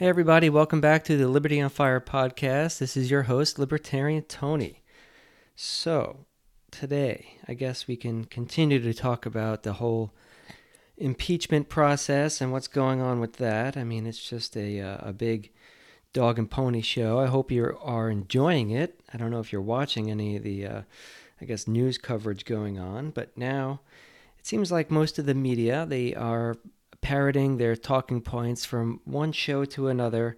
Hey, 0.00 0.08
everybody, 0.08 0.48
welcome 0.48 0.80
back 0.80 1.04
to 1.04 1.18
the 1.18 1.28
Liberty 1.28 1.60
on 1.60 1.68
Fire 1.68 2.00
podcast. 2.00 2.78
This 2.78 2.96
is 2.96 3.10
your 3.10 3.24
host, 3.24 3.58
Libertarian 3.58 4.22
Tony. 4.22 4.80
So, 5.56 6.24
today, 6.70 7.36
I 7.46 7.52
guess 7.52 7.86
we 7.86 7.96
can 7.96 8.24
continue 8.24 8.80
to 8.80 8.94
talk 8.94 9.26
about 9.26 9.62
the 9.62 9.74
whole 9.74 10.14
impeachment 10.96 11.68
process 11.68 12.40
and 12.40 12.50
what's 12.50 12.66
going 12.66 13.02
on 13.02 13.20
with 13.20 13.34
that. 13.34 13.76
I 13.76 13.84
mean, 13.84 14.06
it's 14.06 14.26
just 14.26 14.56
a, 14.56 14.80
uh, 14.80 15.10
a 15.10 15.12
big 15.12 15.50
dog 16.14 16.38
and 16.38 16.50
pony 16.50 16.80
show. 16.80 17.18
I 17.18 17.26
hope 17.26 17.50
you 17.50 17.76
are 17.82 18.08
enjoying 18.08 18.70
it. 18.70 18.98
I 19.12 19.18
don't 19.18 19.30
know 19.30 19.40
if 19.40 19.52
you're 19.52 19.60
watching 19.60 20.10
any 20.10 20.34
of 20.34 20.42
the, 20.42 20.66
uh, 20.66 20.82
I 21.42 21.44
guess, 21.44 21.68
news 21.68 21.98
coverage 21.98 22.46
going 22.46 22.78
on, 22.78 23.10
but 23.10 23.36
now 23.36 23.80
it 24.38 24.46
seems 24.46 24.72
like 24.72 24.90
most 24.90 25.18
of 25.18 25.26
the 25.26 25.34
media, 25.34 25.84
they 25.84 26.14
are 26.14 26.56
parroting 27.00 27.56
their 27.56 27.76
talking 27.76 28.20
points 28.20 28.64
from 28.64 29.00
one 29.04 29.32
show 29.32 29.64
to 29.64 29.88
another. 29.88 30.36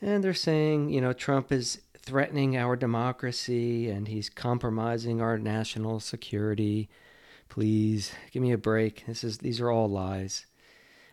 And 0.00 0.22
they're 0.22 0.34
saying, 0.34 0.90
you 0.90 1.00
know, 1.00 1.12
Trump 1.12 1.52
is 1.52 1.80
threatening 1.96 2.56
our 2.56 2.74
democracy 2.76 3.88
and 3.88 4.08
he's 4.08 4.28
compromising 4.28 5.20
our 5.20 5.38
national 5.38 6.00
security. 6.00 6.88
Please 7.48 8.12
give 8.32 8.42
me 8.42 8.52
a 8.52 8.58
break. 8.58 9.06
This 9.06 9.22
is 9.22 9.38
these 9.38 9.60
are 9.60 9.70
all 9.70 9.88
lies. 9.88 10.46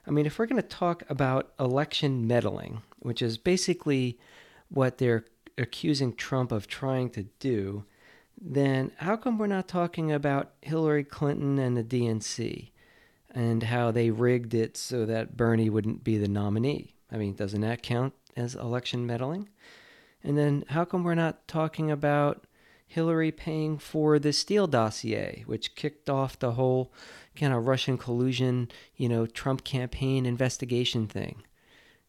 I 0.07 0.11
mean, 0.11 0.25
if 0.25 0.39
we're 0.39 0.47
going 0.47 0.61
to 0.61 0.67
talk 0.67 1.03
about 1.09 1.53
election 1.59 2.25
meddling, 2.25 2.81
which 2.99 3.21
is 3.21 3.37
basically 3.37 4.17
what 4.69 4.97
they're 4.97 5.25
accusing 5.57 6.13
Trump 6.13 6.51
of 6.51 6.67
trying 6.67 7.09
to 7.11 7.23
do, 7.39 7.85
then 8.41 8.91
how 8.97 9.17
come 9.17 9.37
we're 9.37 9.47
not 9.47 9.67
talking 9.67 10.11
about 10.11 10.53
Hillary 10.61 11.03
Clinton 11.03 11.59
and 11.59 11.77
the 11.77 11.83
DNC? 11.83 12.71
And 13.33 13.63
how 13.63 13.91
they 13.91 14.09
rigged 14.09 14.53
it 14.53 14.77
so 14.77 15.05
that 15.05 15.37
Bernie 15.37 15.69
wouldn't 15.69 16.03
be 16.03 16.17
the 16.17 16.27
nominee. 16.27 16.95
I 17.11 17.17
mean, 17.17 17.33
doesn't 17.33 17.61
that 17.61 17.83
count 17.83 18.13
as 18.35 18.55
election 18.55 19.05
meddling? 19.05 19.49
And 20.23 20.37
then 20.37 20.65
how 20.69 20.85
come 20.85 21.03
we're 21.03 21.15
not 21.15 21.47
talking 21.47 21.89
about 21.89 22.45
Hillary 22.87 23.31
paying 23.31 23.77
for 23.77 24.17
the 24.19 24.33
Steele 24.33 24.67
dossier, 24.67 25.43
which 25.45 25.75
kicked 25.75 26.09
off 26.09 26.39
the 26.39 26.53
whole 26.53 26.91
kind 27.35 27.53
of 27.53 27.67
Russian 27.67 27.97
collusion, 27.97 28.69
you 28.95 29.07
know, 29.07 29.25
Trump 29.25 29.63
campaign 29.63 30.25
investigation 30.25 31.07
thing? 31.07 31.43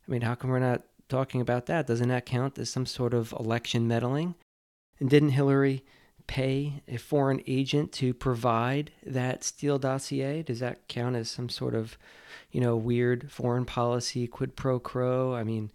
I 0.07 0.11
mean, 0.11 0.23
how 0.23 0.35
come 0.35 0.51
we're 0.51 0.59
not 0.59 0.83
talking 1.09 1.41
about 1.41 1.67
that? 1.67 1.87
Doesn't 1.87 2.09
that 2.09 2.27
count 2.27 2.59
as 2.59 2.71
some 2.71 2.87
sort 2.87 3.15
of 3.15 3.33
election 3.39 3.87
meddling? 3.87 4.35
And 4.99 5.09
didn't 5.09 5.31
Hillary 5.31 5.85
pay 6.31 6.81
a 6.87 6.97
foreign 6.97 7.43
agent 7.49 7.91
to 7.91 8.15
provide 8.15 8.93
that 9.05 9.43
Steele 9.43 9.81
dossier? 9.81 10.45
Does 10.45 10.61
that 10.61 10.87
count 10.87 11.17
as 11.17 11.29
some 11.29 11.49
sort 11.49 11.75
of, 11.75 11.99
you 12.53 12.61
know, 12.61 12.77
weird 12.77 13.33
foreign 13.33 13.65
policy 13.65 14.29
quid 14.29 14.55
pro 14.55 14.79
quo? 14.79 15.35
I 15.35 15.43
mean, 15.43 15.73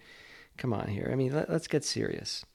come 0.55 0.71
on 0.71 0.87
here. 0.87 1.09
I 1.11 1.15
mean, 1.15 1.35
let, 1.35 1.49
us 1.49 1.67
get 1.67 1.83
serious. 1.83 2.45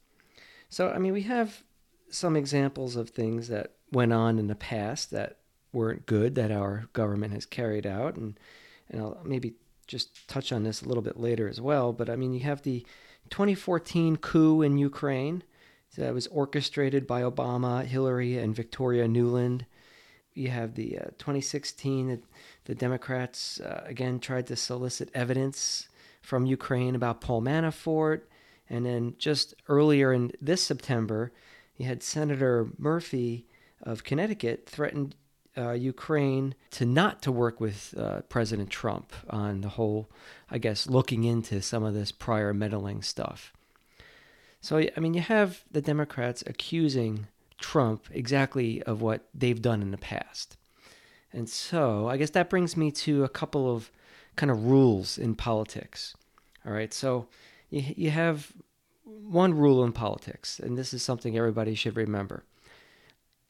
So, 0.71 0.89
I 0.89 0.97
mean, 0.97 1.12
we 1.12 1.25
have 1.25 1.62
some 2.09 2.37
examples 2.37 2.97
of 2.97 3.11
things 3.11 3.48
that 3.48 3.73
went 3.93 4.15
on 4.15 4.39
in 4.39 4.47
the 4.47 4.55
past 4.55 5.11
that 5.11 5.37
weren't 5.71 6.06
good 6.06 6.37
that 6.37 6.51
our 6.51 6.89
government 6.95 7.34
has 7.34 7.45
carried 7.45 7.87
out, 7.87 8.17
and 8.17 8.41
and 8.89 9.03
I'll 9.03 9.21
maybe 9.27 9.56
just 9.87 10.27
touch 10.27 10.53
on 10.53 10.62
this 10.62 10.81
a 10.81 10.89
little 10.89 11.03
bit 11.03 11.21
later 11.21 11.51
as 11.51 11.61
well. 11.61 11.93
But 11.93 12.09
I 12.09 12.17
mean, 12.17 12.33
you 12.33 12.41
have 12.41 12.62
the 12.62 12.81
2014 13.28 14.17
coup 14.17 14.62
in 14.62 14.78
Ukraine 14.78 15.43
that 15.97 16.15
was 16.15 16.27
orchestrated 16.29 17.07
by 17.07 17.23
Obama, 17.23 17.85
Hillary, 17.85 18.39
and 18.39 18.55
Victoria 18.55 19.06
Nuland. 19.06 19.62
You 20.34 20.49
have 20.49 20.75
the 20.75 20.99
uh, 20.99 21.05
2016, 21.19 22.09
the, 22.09 22.21
the 22.65 22.75
Democrats 22.75 23.61
uh, 23.61 23.83
again 23.87 24.21
tried 24.21 24.47
to 24.49 24.56
solicit 24.56 25.11
evidence 25.15 25.89
from 26.23 26.47
Ukraine 26.47 26.95
about 26.95 27.21
Paul 27.21 27.43
Manafort. 27.43 28.23
And 28.69 28.87
then 28.87 29.15
just 29.19 29.55
earlier 29.69 30.12
in 30.12 30.33
this 30.41 30.62
September, 30.62 31.33
you 31.77 31.87
had 31.87 32.03
Senator 32.03 32.69
Murphy 32.79 33.47
of 33.83 34.05
Connecticut 34.05 34.67
threatened 34.67 35.17
uh, 35.56 35.73
Ukraine 35.73 36.55
to 36.71 36.84
not 36.84 37.23
to 37.23 37.33
work 37.33 37.61
with 37.61 37.95
uh, 37.99 38.21
President 38.23 38.71
Trump 38.71 39.12
on 39.29 39.62
the 39.62 39.71
whole, 39.71 40.09
I 40.50 40.59
guess, 40.59 40.87
looking 40.87 41.25
into 41.25 41.61
some 41.61 41.83
of 41.83 41.95
this 41.95 42.12
prior 42.12 42.55
meddling 42.55 43.03
stuff. 43.03 43.53
So, 44.60 44.78
I 44.78 45.00
mean, 45.00 45.15
you 45.15 45.22
have 45.22 45.65
the 45.71 45.81
Democrats 45.81 46.43
accusing 46.47 47.26
Trump 47.59 48.04
exactly 48.12 48.82
of 48.82 49.00
what 49.00 49.26
they've 49.34 49.60
done 49.60 49.82
in 49.82 49.91
the 49.91 49.98
past. 49.98 50.56
And 51.32 51.48
so, 51.48 52.09
I 52.09 52.16
guess 52.16 52.31
that 52.31 52.50
brings 52.50 52.76
me 52.76 52.91
to 52.93 53.25
a 53.25 53.28
couple 53.28 53.75
of 53.75 53.91
kind 54.37 54.50
of 54.50 54.66
rules 54.66 55.16
in 55.16 55.34
politics. 55.34 56.15
All 56.66 56.72
right. 56.72 56.93
So, 56.93 57.28
you, 57.70 57.84
you 57.97 58.10
have 58.10 58.53
one 59.04 59.54
rule 59.54 59.82
in 59.84 59.93
politics, 59.93 60.59
and 60.59 60.76
this 60.76 60.93
is 60.93 61.03
something 61.03 61.37
everybody 61.37 61.75
should 61.75 61.97
remember. 61.97 62.44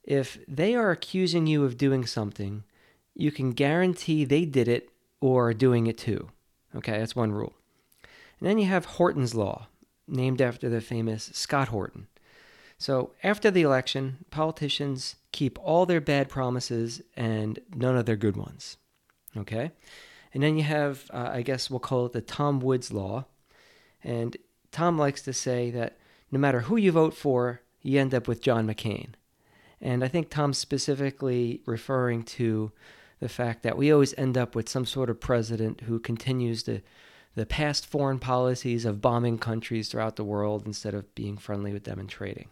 If 0.05 0.39
they 0.47 0.75
are 0.75 0.91
accusing 0.91 1.47
you 1.47 1.65
of 1.65 1.77
doing 1.77 2.07
something, 2.07 2.65
you 3.15 3.33
can 3.33 3.51
guarantee 3.51 4.25
they 4.25 4.45
did 4.45 4.69
it 4.69 4.91
or 5.21 5.49
are 5.49 5.55
doing 5.55 5.87
it 5.87 5.99
too. 5.99 6.29
Okay, 6.75 6.99
that's 6.99 7.17
one 7.17 7.33
rule. 7.33 7.55
And 8.39 8.49
then 8.49 8.59
you 8.59 8.67
have 8.67 8.85
Horton's 8.85 9.35
Law 9.35 9.67
named 10.11 10.41
after 10.41 10.69
the 10.69 10.81
famous 10.81 11.31
Scott 11.33 11.69
Horton. 11.69 12.07
So, 12.79 13.13
after 13.23 13.51
the 13.51 13.63
election, 13.63 14.25
politicians 14.31 15.17
keep 15.33 15.59
all 15.63 15.85
their 15.85 16.01
bad 16.01 16.29
promises 16.29 17.03
and 17.15 17.59
none 17.75 17.97
of 17.97 18.07
their 18.07 18.17
good 18.17 18.37
ones. 18.37 18.79
Okay? 19.37 19.73
And 20.33 20.43
then 20.43 20.57
you 20.57 20.63
have, 20.63 21.11
uh, 21.13 21.31
I 21.33 21.43
guess 21.43 21.71
we'll 21.71 21.81
call 21.81 22.07
it 22.07 22.13
the 22.13 22.21
Tom 22.21 22.61
Woods 22.61 22.93
Law. 22.93 23.27
And 24.03 24.37
Tom 24.73 24.97
likes 24.97 25.23
to 25.23 25.33
say 25.33 25.71
that 25.73 25.99
no 26.31 26.39
matter 26.39 26.61
who 26.61 26.77
you 26.77 26.93
vote 26.93 27.15
for, 27.15 27.61
you 27.83 28.01
end 28.01 28.15
up 28.15 28.29
with 28.29 28.43
John 28.43 28.67
McCain. 28.67 29.11
And 29.81 30.05
I 30.05 30.09
think 30.09 30.31
Tom's 30.31 30.59
specifically 30.59 31.63
referring 31.67 32.23
to 32.25 32.73
the 33.21 33.29
fact 33.29 33.63
that 33.63 33.77
we 33.77 33.93
always 33.93 34.15
end 34.17 34.39
up 34.39 34.55
with 34.55 34.69
some 34.69 34.87
sort 34.87 35.11
of 35.11 35.21
president 35.21 35.83
who 35.83 35.99
continues 35.99 36.63
to 36.65 36.81
the 37.35 37.47
past 37.47 37.87
foreign 37.87 38.19
policies 38.19 38.85
of 38.85 39.01
bombing 39.01 39.39
countries 39.39 39.89
throughout 39.89 40.17
the 40.17 40.25
world 40.25 40.67
instead 40.67 40.95
of 40.95 41.15
being 41.15 41.37
friendly 41.37 41.73
with 41.73 41.85
them 41.85 41.99
and 41.99 42.09
trading. 42.09 42.49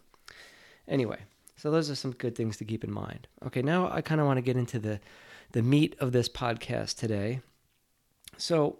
Anyway, 0.87 1.19
so 1.55 1.69
those 1.69 1.89
are 1.89 1.95
some 1.95 2.11
good 2.11 2.35
things 2.35 2.57
to 2.57 2.65
keep 2.65 2.83
in 2.83 2.91
mind. 2.91 3.27
Okay, 3.45 3.61
now 3.61 3.91
I 3.91 4.01
kind 4.01 4.21
of 4.21 4.27
want 4.27 4.37
to 4.37 4.41
get 4.41 4.57
into 4.57 4.79
the 4.79 4.99
the 5.51 5.61
meat 5.63 5.95
of 5.99 6.11
this 6.11 6.29
podcast 6.29 6.97
today. 6.97 7.41
So, 8.37 8.77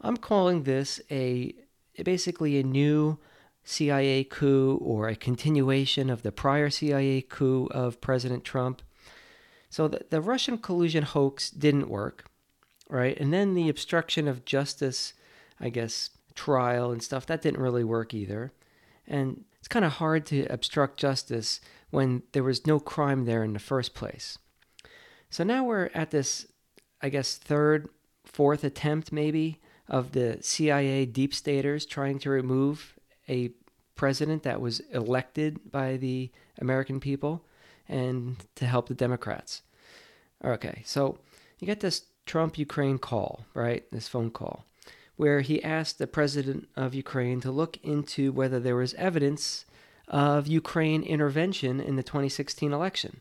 I'm 0.00 0.16
calling 0.16 0.62
this 0.62 1.00
a 1.10 1.54
basically 2.02 2.58
a 2.58 2.62
new 2.62 3.18
CIA 3.64 4.24
coup 4.24 4.78
or 4.82 5.08
a 5.08 5.16
continuation 5.16 6.10
of 6.10 6.22
the 6.22 6.32
prior 6.32 6.70
CIA 6.70 7.22
coup 7.22 7.68
of 7.70 8.00
President 8.00 8.44
Trump. 8.44 8.82
So 9.70 9.88
the, 9.88 10.04
the 10.10 10.20
Russian 10.20 10.58
collusion 10.58 11.04
hoax 11.04 11.50
didn't 11.50 11.88
work, 11.88 12.26
right? 12.88 13.18
And 13.18 13.32
then 13.32 13.54
the 13.54 13.68
obstruction 13.68 14.26
of 14.26 14.44
justice 14.44 15.14
I 15.62 15.68
guess, 15.68 16.10
trial 16.34 16.90
and 16.90 17.02
stuff. 17.02 17.24
That 17.26 17.40
didn't 17.40 17.60
really 17.60 17.84
work 17.84 18.12
either. 18.12 18.52
And 19.06 19.44
it's 19.58 19.68
kind 19.68 19.84
of 19.84 19.92
hard 19.92 20.26
to 20.26 20.44
obstruct 20.46 20.98
justice 20.98 21.60
when 21.90 22.24
there 22.32 22.42
was 22.42 22.66
no 22.66 22.80
crime 22.80 23.24
there 23.24 23.44
in 23.44 23.52
the 23.52 23.58
first 23.58 23.94
place. 23.94 24.38
So 25.30 25.44
now 25.44 25.64
we're 25.64 25.90
at 25.94 26.10
this, 26.10 26.46
I 27.00 27.08
guess, 27.08 27.36
third, 27.36 27.88
fourth 28.24 28.64
attempt 28.64 29.12
maybe 29.12 29.60
of 29.88 30.12
the 30.12 30.38
CIA 30.40 31.06
deep 31.06 31.32
staters 31.32 31.86
trying 31.86 32.18
to 32.20 32.30
remove 32.30 32.98
a 33.28 33.50
president 33.94 34.42
that 34.42 34.60
was 34.60 34.80
elected 34.92 35.70
by 35.70 35.96
the 35.96 36.30
American 36.58 36.98
people 36.98 37.44
and 37.88 38.36
to 38.56 38.66
help 38.66 38.88
the 38.88 38.94
Democrats. 38.94 39.62
Okay, 40.44 40.82
so 40.84 41.18
you 41.60 41.66
get 41.66 41.80
this 41.80 42.02
Trump 42.26 42.58
Ukraine 42.58 42.98
call, 42.98 43.44
right? 43.54 43.84
This 43.92 44.08
phone 44.08 44.30
call 44.30 44.64
where 45.16 45.40
he 45.40 45.62
asked 45.62 45.98
the 45.98 46.06
president 46.06 46.68
of 46.76 46.94
Ukraine 46.94 47.40
to 47.40 47.50
look 47.50 47.78
into 47.82 48.32
whether 48.32 48.58
there 48.58 48.76
was 48.76 48.94
evidence 48.94 49.64
of 50.08 50.46
Ukraine 50.46 51.02
intervention 51.02 51.80
in 51.80 51.96
the 51.96 52.02
2016 52.02 52.72
election, 52.72 53.20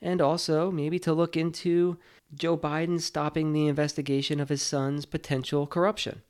and 0.00 0.20
also 0.20 0.70
maybe 0.70 0.98
to 1.00 1.12
look 1.12 1.36
into 1.36 1.98
Joe 2.34 2.56
Biden 2.56 3.00
stopping 3.00 3.52
the 3.52 3.68
investigation 3.68 4.40
of 4.40 4.48
his 4.48 4.62
son's 4.62 5.04
potential 5.04 5.66
corruption. 5.66 6.22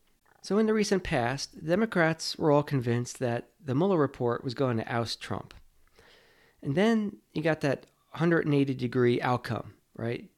So, 0.43 0.59
in 0.59 0.67
the 0.67 0.75
recent 0.75 1.05
past, 1.05 1.65
Democrats 1.65 2.37
were 2.37 2.51
all 2.51 2.65
convinced 2.65 3.21
that 3.21 3.51
the 3.65 3.77
Mueller 3.77 3.97
report 3.97 4.43
was 4.43 4.55
going 4.55 4.77
to 4.79 4.93
oust 4.93 5.21
Trump. 5.21 5.55
And 6.61 6.75
then 6.75 7.19
you 7.33 7.43
got 7.43 7.61
that 7.61 7.87
180 8.11 8.75
degree 8.75 9.21
outcome, 9.23 9.75
right? 9.97 10.29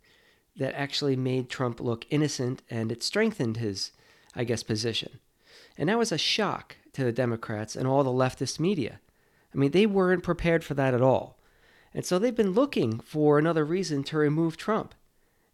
That 0.56 0.74
actually 0.74 1.16
made 1.16 1.48
Trump 1.48 1.80
look 1.80 2.06
innocent 2.10 2.62
and 2.70 2.92
it 2.92 3.02
strengthened 3.02 3.56
his 3.56 3.92
I 4.34 4.44
guess, 4.44 4.62
position. 4.62 5.19
And 5.76 5.88
that 5.88 5.98
was 5.98 6.12
a 6.12 6.19
shock 6.19 6.76
to 6.92 7.04
the 7.04 7.12
Democrats 7.12 7.76
and 7.76 7.86
all 7.86 8.04
the 8.04 8.10
leftist 8.10 8.60
media. 8.60 9.00
I 9.52 9.58
mean, 9.58 9.70
they 9.70 9.86
weren't 9.86 10.22
prepared 10.22 10.64
for 10.64 10.75
that 10.75 10.94
at 10.94 11.02
all. 11.02 11.38
And 11.92 12.04
so 12.04 12.19
they've 12.19 12.34
been 12.34 12.52
looking 12.52 13.00
for 13.00 13.38
another 13.38 13.64
reason 13.64 14.02
to 14.04 14.19
remove 14.19 14.56
Trump. 14.56 14.94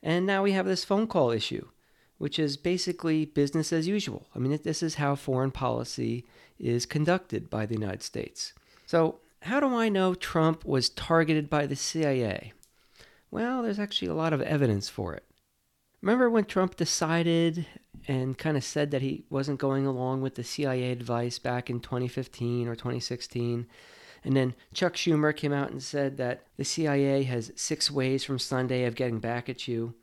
And 0.03 0.27
now 0.27 0.43
we 0.43 0.53
have 0.53 0.67
this 0.67 0.85
phone 0.85 1.07
call 1.07 1.31
issue 1.31 1.67
which 2.21 2.39
is 2.39 2.59
basically 2.59 3.25
business 3.25 3.73
as 3.73 3.89
usual. 3.89 4.27
I 4.35 4.39
mean, 4.41 4.61
this 4.63 4.83
is 4.83 4.97
how 4.97 5.15
foreign 5.15 5.51
policy 5.51 6.27
is 6.59 6.85
conducted 6.85 7.49
by 7.49 7.65
the 7.65 7.73
United 7.73 8.03
States. 8.03 8.53
So, 8.85 9.21
how 9.41 9.59
do 9.59 9.75
I 9.75 9.89
know 9.89 10.13
Trump 10.13 10.67
was 10.67 10.91
targeted 10.91 11.49
by 11.49 11.65
the 11.65 11.77
CIA? 11.77 12.53
Well, 13.31 13.63
there's 13.63 13.79
actually 13.79 14.09
a 14.09 14.15
lot 14.15 14.35
of 14.35 14.43
evidence 14.43 14.87
for 14.87 15.15
it. 15.15 15.25
Remember 16.03 16.29
when 16.29 16.45
Trump 16.45 16.77
decided 16.77 17.65
and 18.11 18.37
kind 18.37 18.57
of 18.57 18.65
said 18.65 18.91
that 18.91 19.03
he 19.03 19.23
wasn't 19.31 19.61
going 19.61 19.87
along 19.87 20.21
with 20.21 20.35
the 20.35 20.43
CIA 20.43 20.91
advice 20.91 21.39
back 21.39 21.71
in 21.71 21.79
2015 21.79 22.67
or 22.67 22.75
2016? 22.75 23.69
And 24.25 24.37
then 24.37 24.55
Chuck 24.75 24.95
Schumer 24.95 25.35
came 25.35 25.53
out 25.53 25.71
and 25.71 25.81
said 25.81 26.17
that 26.17 26.43
the 26.57 26.65
CIA 26.65 27.23
has 27.23 27.53
six 27.55 27.89
ways 27.89 28.25
from 28.25 28.41
Sunday 28.41 28.85
of 28.85 28.97
getting 28.97 29.21
back 29.21 29.49
at 29.49 29.69
you. 29.69 29.95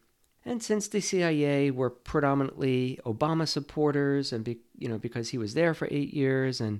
And 0.45 0.63
since 0.63 0.87
the 0.87 1.01
CIA 1.01 1.69
were 1.69 1.89
predominantly 1.89 2.97
Obama 3.05 3.45
supporters, 3.45 4.31
and 4.31 4.45
be, 4.45 4.59
you 4.77 4.87
know 4.87 4.97
because 4.97 5.29
he 5.29 5.37
was 5.37 5.53
there 5.53 5.73
for 5.73 5.89
eight 5.91 6.13
years, 6.13 6.61
and 6.61 6.79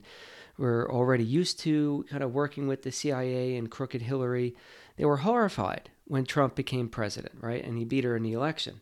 were 0.58 0.90
already 0.90 1.26
used 1.26 1.60
to 1.60 2.06
kind 2.10 2.24
of 2.24 2.34
working 2.34 2.68
with 2.68 2.84
the 2.84 2.92
CIA 2.92 3.58
and 3.58 3.70
crooked 3.70 4.04
Hillary, 4.04 4.56
they 4.96 5.04
were 5.04 5.18
horrified 5.18 5.90
when 6.06 6.24
Trump 6.24 6.56
became 6.56 6.88
president, 6.88 7.36
right? 7.42 7.66
And 7.66 7.78
he 7.78 7.84
beat 7.84 8.06
her 8.06 8.16
in 8.16 8.24
the 8.24 8.32
election, 8.32 8.80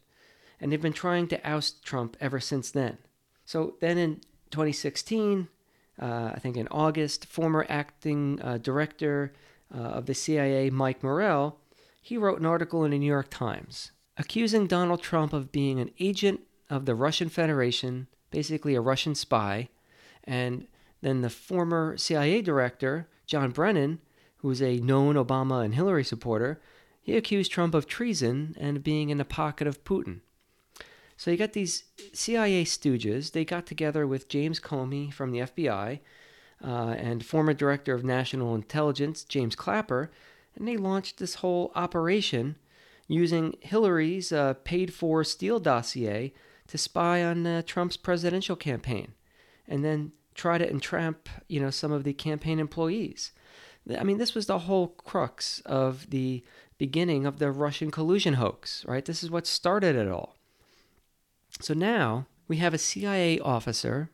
and 0.60 0.72
they've 0.72 0.82
been 0.82 0.94
trying 0.94 1.28
to 1.28 1.50
oust 1.50 1.84
Trump 1.84 2.18
ever 2.20 2.40
since 2.40 2.72
then. 2.72 2.98
So 3.46 3.76
then 3.82 3.98
in 3.98 4.16
2016, 4.52 5.48
uh, 6.02 6.32
I 6.34 6.40
think 6.40 6.58
in 6.58 6.68
August, 6.70 7.26
former 7.26 7.66
acting 7.70 8.40
uh, 8.42 8.58
director 8.58 9.34
uh, 9.74 9.80
of 9.80 10.06
the 10.06 10.14
CIA, 10.14 10.70
Mike 10.70 11.04
Morell, 11.04 11.60
he 12.02 12.18
wrote 12.18 12.40
an 12.40 12.46
article 12.46 12.84
in 12.84 12.92
the 12.92 13.00
New 13.00 13.06
York 13.06 13.30
Times 13.30 13.92
accusing 14.18 14.68
Donald 14.68 15.02
Trump 15.02 15.34
of 15.34 15.52
being 15.52 15.80
an 15.80 15.92
agent 16.00 16.42
of 16.70 16.86
the 16.86 16.96
Russian 16.96 17.30
Federation, 17.30 18.08
basically 18.32 18.76
a 18.76 18.82
Russian 18.82 19.16
spy. 19.16 19.70
And 20.24 20.68
then 21.02 21.22
the 21.22 21.30
former 21.30 21.98
CIA 21.98 22.42
director, 22.42 23.08
John 23.28 23.52
Brennan, 23.52 24.00
who 24.38 24.48
was 24.48 24.62
a 24.62 24.78
known 24.78 25.16
Obama 25.16 25.64
and 25.64 25.76
Hillary 25.76 26.04
supporter, 26.04 26.62
he 27.02 27.16
accused 27.16 27.52
Trump 27.52 27.76
of 27.76 27.88
treason 27.88 28.56
and 28.60 28.84
being 28.84 29.10
in 29.10 29.18
the 29.18 29.26
pocket 29.26 29.68
of 29.68 29.84
Putin. 29.84 30.22
So 31.18 31.32
you 31.32 31.38
got 31.38 31.54
these 31.54 31.84
CIA 32.14 32.66
stooges. 32.66 33.32
They 33.32 33.46
got 33.46 33.66
together 33.66 34.06
with 34.06 34.28
James 34.28 34.60
Comey 34.60 35.14
from 35.14 35.32
the 35.32 35.40
FBI 35.40 36.00
uh, 36.64 36.96
and 36.98 37.26
former 37.26 37.54
director 37.54 37.94
of 37.94 38.04
national 38.04 38.56
intelligence, 38.56 39.24
James 39.24 39.56
Clapper, 39.56 40.12
and 40.56 40.68
they 40.68 40.78
launched 40.78 41.18
this 41.18 41.36
whole 41.36 41.72
operation 41.76 42.58
using 43.08 43.56
Hillary's 43.62 44.32
uh, 44.32 44.56
paid 44.64 44.94
for 44.94 45.24
Steele 45.24 45.60
dossier 45.60 46.34
to 46.68 46.78
spy 46.78 47.24
on 47.24 47.46
uh, 47.46 47.62
Trump's 47.66 47.98
presidential 47.98 48.56
campaign 48.56 49.14
and 49.68 49.84
then 49.86 50.12
try 50.34 50.58
to 50.58 50.70
entrap, 50.70 51.30
you 51.48 51.60
know, 51.60 51.70
some 51.70 51.92
of 51.92 52.04
the 52.04 52.14
campaign 52.14 52.60
employees. 52.60 53.32
I 53.98 54.04
mean, 54.04 54.18
this 54.18 54.34
was 54.34 54.48
the 54.48 54.60
whole 54.60 54.88
crux 54.88 55.62
of 55.66 56.10
the 56.10 56.44
beginning 56.78 57.26
of 57.26 57.40
the 57.40 57.52
Russian 57.52 57.92
collusion 57.92 58.36
hoax, 58.36 58.84
right? 58.86 59.06
This 59.06 59.24
is 59.24 59.30
what 59.30 59.46
started 59.46 59.96
it 59.96 60.08
all. 60.08 60.36
So 61.62 61.74
now 61.74 62.28
we 62.48 62.58
have 62.58 62.74
a 62.74 62.78
CIA 62.78 63.40
officer 63.40 64.10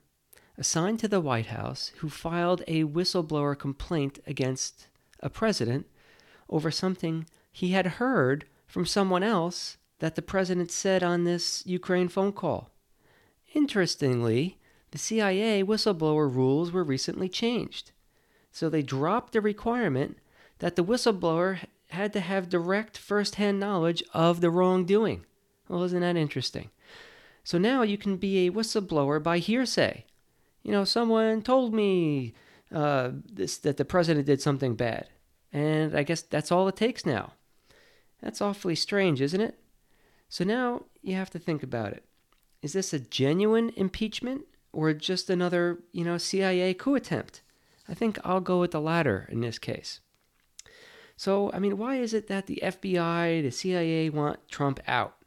assigned 0.58 1.00
to 1.00 1.08
the 1.08 1.20
White 1.22 1.48
House 1.48 1.92
who 1.98 2.10
filed 2.10 2.64
a 2.68 2.84
whistleblower 2.84 3.58
complaint 3.58 4.20
against 4.28 4.88
a 5.22 5.30
president 5.30 5.88
over 6.50 6.70
something 6.70 7.26
he 7.52 7.72
had 7.72 7.98
heard 7.98 8.46
from 8.68 8.86
someone 8.86 9.24
else 9.24 9.78
that 10.00 10.16
the 10.16 10.22
president 10.22 10.72
said 10.72 11.04
on 11.04 11.24
this 11.24 11.64
Ukraine 11.66 12.08
phone 12.08 12.32
call. 12.32 12.72
Interestingly, 13.54 14.58
the 14.92 14.98
CIA 14.98 15.64
whistleblower 15.64 16.34
rules 16.34 16.72
were 16.72 16.84
recently 16.84 17.28
changed. 17.28 17.92
So 18.52 18.70
they 18.70 18.82
dropped 18.82 19.34
the 19.34 19.42
requirement 19.42 20.18
that 20.60 20.76
the 20.76 20.84
whistleblower 20.84 21.60
had 21.90 22.14
to 22.14 22.20
have 22.20 22.50
direct 22.50 22.98
first 22.98 23.36
hand 23.36 23.60
knowledge 23.60 24.04
of 24.14 24.42
the 24.42 24.50
wrongdoing. 24.50 25.26
Well, 25.68 25.84
isn't 25.84 26.02
that 26.02 26.18
interesting? 26.18 26.70
So 27.44 27.58
now 27.58 27.82
you 27.82 27.98
can 27.98 28.18
be 28.18 28.48
a 28.48 28.52
whistleblower 28.52 29.22
by 29.22 29.40
hearsay. 29.40 30.06
You 30.64 30.72
know, 30.72 30.84
someone 30.84 31.42
told 31.42 31.74
me 31.74 32.34
uh, 32.74 33.12
this, 33.32 33.58
that 33.60 33.78
the 33.78 33.86
president 33.86 34.26
did 34.26 34.42
something 34.42 34.76
bad. 34.76 35.08
And 35.52 35.96
I 35.96 36.04
guess 36.04 36.22
that's 36.22 36.52
all 36.52 36.68
it 36.68 36.76
takes 36.76 37.06
now. 37.06 37.34
That's 38.22 38.42
awfully 38.42 38.76
strange, 38.76 39.22
isn't 39.22 39.42
it? 39.42 39.60
So 40.30 40.44
now 40.44 40.84
you 41.02 41.16
have 41.16 41.30
to 41.32 41.40
think 41.40 41.64
about 41.64 41.94
it. 41.94 42.06
Is 42.62 42.74
this 42.74 42.94
a 42.94 43.00
genuine 43.00 43.72
impeachment 43.76 44.46
or 44.72 44.94
just 44.94 45.30
another, 45.30 45.80
you 45.92 46.06
know, 46.06 46.18
CIA 46.18 46.74
coup 46.74 46.96
attempt? 46.96 47.42
I 47.90 47.94
think 47.94 48.20
I'll 48.24 48.40
go 48.40 48.60
with 48.60 48.72
the 48.72 48.80
latter 48.80 49.28
in 49.32 49.42
this 49.42 49.60
case. 49.60 50.00
So, 51.18 51.52
I 51.54 51.60
mean, 51.60 51.78
why 51.78 51.98
is 51.98 52.14
it 52.14 52.28
that 52.28 52.48
the 52.48 52.62
FBI, 52.64 53.44
the 53.44 53.52
CIA 53.52 54.10
want 54.10 54.48
Trump 54.48 54.80
out? 54.88 55.18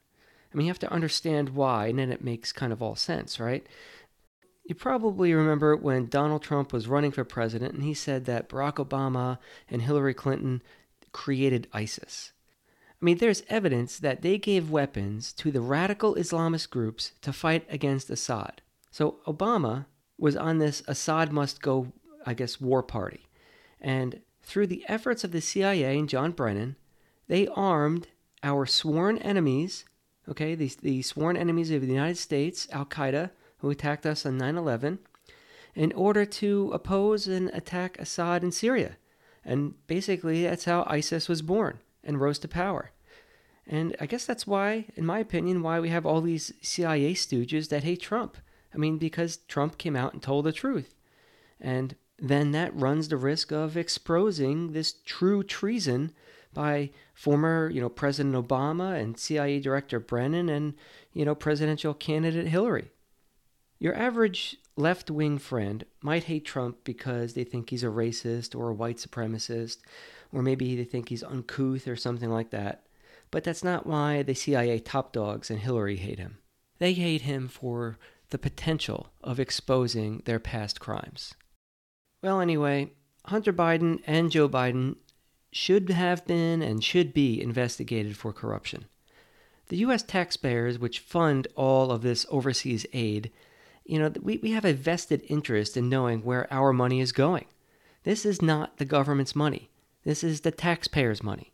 I 0.54 0.56
mean, 0.56 0.66
you 0.66 0.70
have 0.70 0.78
to 0.80 0.92
understand 0.92 1.50
why, 1.50 1.88
and 1.88 1.98
then 1.98 2.12
it 2.12 2.22
makes 2.22 2.52
kind 2.52 2.72
of 2.72 2.80
all 2.80 2.94
sense, 2.94 3.40
right? 3.40 3.66
You 4.64 4.74
probably 4.74 5.34
remember 5.34 5.76
when 5.76 6.06
Donald 6.06 6.42
Trump 6.42 6.72
was 6.72 6.86
running 6.86 7.10
for 7.10 7.24
president 7.24 7.74
and 7.74 7.82
he 7.82 7.92
said 7.92 8.24
that 8.24 8.48
Barack 8.48 8.76
Obama 8.76 9.38
and 9.68 9.82
Hillary 9.82 10.14
Clinton 10.14 10.62
created 11.12 11.68
ISIS. 11.72 12.32
I 12.90 13.04
mean, 13.04 13.18
there's 13.18 13.42
evidence 13.50 13.98
that 13.98 14.22
they 14.22 14.38
gave 14.38 14.70
weapons 14.70 15.32
to 15.34 15.50
the 15.50 15.60
radical 15.60 16.14
Islamist 16.14 16.70
groups 16.70 17.12
to 17.20 17.32
fight 17.32 17.66
against 17.68 18.08
Assad. 18.08 18.62
So 18.90 19.16
Obama 19.26 19.86
was 20.16 20.36
on 20.36 20.58
this 20.58 20.82
Assad 20.86 21.32
must 21.32 21.60
go, 21.60 21.92
I 22.24 22.32
guess, 22.32 22.60
war 22.60 22.82
party. 22.82 23.26
And 23.80 24.22
through 24.42 24.68
the 24.68 24.84
efforts 24.88 25.24
of 25.24 25.32
the 25.32 25.42
CIA 25.42 25.98
and 25.98 26.08
John 26.08 26.30
Brennan, 26.30 26.76
they 27.28 27.48
armed 27.48 28.08
our 28.42 28.64
sworn 28.64 29.18
enemies 29.18 29.84
okay, 30.28 30.54
the, 30.54 30.70
the 30.82 31.02
sworn 31.02 31.36
enemies 31.36 31.70
of 31.70 31.82
the 31.82 31.88
United 31.88 32.18
States, 32.18 32.68
Al 32.72 32.86
Qaeda, 32.86 33.30
who 33.58 33.70
attacked 33.70 34.06
us 34.06 34.26
on 34.26 34.38
9 34.38 34.56
11, 34.56 34.98
in 35.74 35.92
order 35.92 36.24
to 36.24 36.70
oppose 36.72 37.26
and 37.26 37.50
attack 37.50 37.98
Assad 37.98 38.44
in 38.44 38.52
Syria. 38.52 38.96
And 39.44 39.74
basically, 39.86 40.42
that's 40.44 40.64
how 40.64 40.84
ISIS 40.86 41.28
was 41.28 41.42
born 41.42 41.80
and 42.02 42.20
rose 42.20 42.38
to 42.40 42.48
power. 42.48 42.92
And 43.66 43.96
I 44.00 44.06
guess 44.06 44.26
that's 44.26 44.46
why, 44.46 44.86
in 44.94 45.06
my 45.06 45.18
opinion, 45.18 45.62
why 45.62 45.80
we 45.80 45.88
have 45.88 46.04
all 46.04 46.20
these 46.20 46.52
CIA 46.60 47.14
stooges 47.14 47.68
that 47.68 47.84
hate 47.84 48.00
Trump. 48.00 48.36
I 48.74 48.78
mean, 48.78 48.98
because 48.98 49.38
Trump 49.48 49.78
came 49.78 49.96
out 49.96 50.12
and 50.12 50.22
told 50.22 50.44
the 50.44 50.52
truth. 50.52 50.94
And 51.60 51.96
then 52.18 52.52
that 52.52 52.74
runs 52.74 53.08
the 53.08 53.16
risk 53.16 53.52
of 53.52 53.76
exposing 53.76 54.72
this 54.72 54.94
true 55.04 55.42
treason 55.42 56.12
by 56.54 56.90
former, 57.12 57.68
you 57.70 57.80
know, 57.80 57.88
President 57.88 58.34
Obama 58.34 58.98
and 58.98 59.18
CIA 59.18 59.60
Director 59.60 60.00
Brennan 60.00 60.48
and, 60.48 60.74
you 61.12 61.24
know, 61.24 61.34
presidential 61.34 61.92
candidate 61.92 62.46
Hillary. 62.46 62.90
Your 63.78 63.94
average 63.94 64.56
left 64.76 65.10
wing 65.10 65.38
friend 65.38 65.84
might 66.00 66.24
hate 66.24 66.44
Trump 66.44 66.78
because 66.84 67.34
they 67.34 67.44
think 67.44 67.70
he's 67.70 67.84
a 67.84 67.88
racist 67.88 68.58
or 68.58 68.70
a 68.70 68.74
white 68.74 68.96
supremacist, 68.96 69.78
or 70.32 70.42
maybe 70.42 70.74
they 70.76 70.84
think 70.84 71.08
he's 71.08 71.22
uncouth 71.22 71.86
or 71.86 71.96
something 71.96 72.30
like 72.30 72.50
that. 72.50 72.86
But 73.30 73.44
that's 73.44 73.64
not 73.64 73.86
why 73.86 74.22
the 74.22 74.34
CIA 74.34 74.78
top 74.78 75.12
dogs 75.12 75.50
and 75.50 75.60
Hillary 75.60 75.96
hate 75.96 76.18
him. 76.18 76.38
They 76.78 76.92
hate 76.92 77.22
him 77.22 77.48
for 77.48 77.98
the 78.30 78.38
potential 78.38 79.10
of 79.22 79.38
exposing 79.38 80.22
their 80.24 80.40
past 80.40 80.80
crimes. 80.80 81.34
Well, 82.22 82.40
anyway, 82.40 82.92
Hunter 83.26 83.52
Biden 83.52 84.02
and 84.06 84.30
Joe 84.30 84.48
Biden 84.48 84.96
should 85.54 85.88
have 85.88 86.26
been 86.26 86.62
and 86.62 86.82
should 86.82 87.14
be 87.14 87.40
investigated 87.40 88.16
for 88.16 88.32
corruption. 88.32 88.86
The 89.68 89.76
U.S. 89.78 90.02
taxpayers, 90.02 90.80
which 90.80 90.98
fund 90.98 91.46
all 91.54 91.92
of 91.92 92.02
this 92.02 92.26
overseas 92.28 92.84
aid, 92.92 93.30
you 93.84 94.00
know, 94.00 94.12
we, 94.20 94.38
we 94.38 94.50
have 94.50 94.64
a 94.64 94.72
vested 94.72 95.22
interest 95.28 95.76
in 95.76 95.88
knowing 95.88 96.24
where 96.24 96.52
our 96.52 96.72
money 96.72 97.00
is 97.00 97.12
going. 97.12 97.46
This 98.02 98.26
is 98.26 98.42
not 98.42 98.78
the 98.78 98.84
government's 98.84 99.36
money. 99.36 99.70
This 100.02 100.24
is 100.24 100.40
the 100.40 100.50
taxpayers' 100.50 101.22
money. 101.22 101.52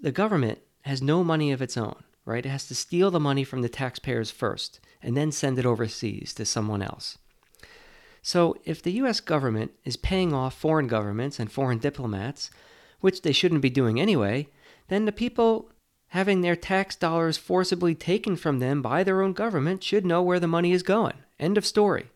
The 0.00 0.12
government 0.12 0.58
has 0.82 1.00
no 1.00 1.24
money 1.24 1.50
of 1.50 1.62
its 1.62 1.78
own, 1.78 2.04
right? 2.26 2.44
It 2.44 2.50
has 2.50 2.68
to 2.68 2.74
steal 2.74 3.10
the 3.10 3.18
money 3.18 3.42
from 3.42 3.62
the 3.62 3.70
taxpayers 3.70 4.30
first 4.30 4.80
and 5.02 5.16
then 5.16 5.32
send 5.32 5.58
it 5.58 5.66
overseas 5.66 6.34
to 6.34 6.44
someone 6.44 6.82
else. 6.82 7.16
So, 8.20 8.56
if 8.64 8.82
the 8.82 8.92
US 8.92 9.20
government 9.20 9.72
is 9.84 9.96
paying 9.96 10.34
off 10.34 10.54
foreign 10.54 10.86
governments 10.86 11.40
and 11.40 11.50
foreign 11.50 11.78
diplomats 11.78 12.50
which 13.04 13.20
they 13.20 13.32
shouldn't 13.32 13.60
be 13.60 13.68
doing 13.68 14.00
anyway, 14.00 14.48
then 14.88 15.04
the 15.04 15.12
people 15.12 15.70
having 16.06 16.40
their 16.40 16.56
tax 16.56 16.96
dollars 16.96 17.36
forcibly 17.36 17.94
taken 17.94 18.34
from 18.34 18.60
them 18.60 18.80
by 18.80 19.04
their 19.04 19.20
own 19.20 19.34
government 19.34 19.84
should 19.84 20.06
know 20.06 20.22
where 20.22 20.40
the 20.40 20.48
money 20.48 20.72
is 20.72 20.82
going. 20.82 21.12
End 21.38 21.58
of 21.58 21.66
story. 21.66 22.06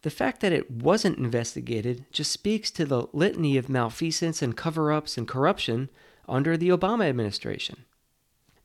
The 0.00 0.08
fact 0.08 0.40
that 0.40 0.50
it 0.50 0.70
wasn't 0.70 1.18
investigated 1.18 2.06
just 2.12 2.32
speaks 2.32 2.70
to 2.70 2.86
the 2.86 3.08
litany 3.12 3.58
of 3.58 3.68
malfeasance 3.68 4.40
and 4.40 4.56
cover 4.56 4.90
ups 4.90 5.18
and 5.18 5.28
corruption 5.28 5.90
under 6.26 6.56
the 6.56 6.70
Obama 6.70 7.10
administration. 7.10 7.84